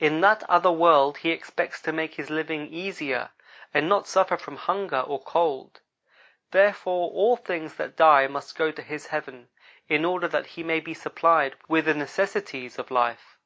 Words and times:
In 0.00 0.22
that 0.22 0.42
other 0.48 0.70
world 0.72 1.18
he 1.18 1.30
expects 1.30 1.82
to 1.82 1.92
make 1.92 2.14
his 2.14 2.30
living 2.30 2.68
easier, 2.68 3.32
and 3.74 3.86
not 3.86 4.06
suffer 4.08 4.38
from 4.38 4.56
hunger 4.56 5.00
or 5.00 5.22
cold; 5.22 5.82
therefore, 6.52 7.10
all 7.10 7.36
things 7.36 7.74
that 7.74 7.94
die 7.94 8.26
must 8.28 8.56
go 8.56 8.72
to 8.72 8.80
his 8.80 9.08
heaven, 9.08 9.50
in 9.90 10.06
order 10.06 10.26
that 10.26 10.46
he 10.56 10.62
may 10.62 10.80
be 10.80 10.94
supplied 10.94 11.54
with 11.68 11.84
the 11.84 11.92
necessities 11.92 12.78
of 12.78 12.90
life. 12.90 13.36